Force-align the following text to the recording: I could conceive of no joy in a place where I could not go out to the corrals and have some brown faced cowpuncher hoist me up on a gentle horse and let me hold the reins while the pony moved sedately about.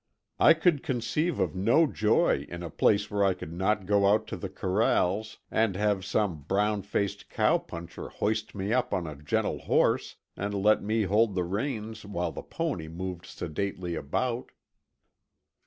I 0.39 0.55
could 0.55 0.81
conceive 0.81 1.39
of 1.39 1.53
no 1.55 1.85
joy 1.85 2.47
in 2.49 2.63
a 2.63 2.71
place 2.71 3.11
where 3.11 3.23
I 3.23 3.35
could 3.35 3.53
not 3.53 3.85
go 3.85 4.07
out 4.07 4.25
to 4.29 4.35
the 4.35 4.49
corrals 4.49 5.37
and 5.51 5.75
have 5.75 6.03
some 6.03 6.41
brown 6.41 6.81
faced 6.81 7.29
cowpuncher 7.29 8.09
hoist 8.13 8.55
me 8.55 8.73
up 8.73 8.95
on 8.95 9.05
a 9.05 9.15
gentle 9.15 9.59
horse 9.59 10.15
and 10.35 10.55
let 10.55 10.81
me 10.81 11.03
hold 11.03 11.35
the 11.35 11.43
reins 11.43 12.03
while 12.03 12.31
the 12.31 12.41
pony 12.41 12.87
moved 12.87 13.27
sedately 13.27 13.93
about. 13.93 14.51